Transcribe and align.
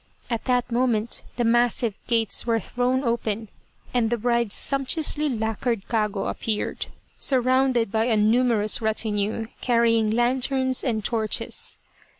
At 0.31 0.45
that 0.45 0.71
moment 0.71 1.21
the 1.35 1.43
massive 1.43 1.99
gates 2.07 2.47
were 2.47 2.59
thrown 2.59 3.03
open, 3.03 3.49
and 3.93 4.09
the 4.09 4.17
bride's 4.17 4.55
sumptuously 4.55 5.29
lacquered 5.29 5.87
kago 5.87 6.25
appeared, 6.25 6.87
surrounded 7.17 7.91
by 7.91 8.05
a 8.05 8.17
numerous 8.17 8.81
retinue, 8.81 9.45
carrying 9.61 10.09
lanterns 10.09 10.83
and 10.83 11.05
torches. 11.05 11.77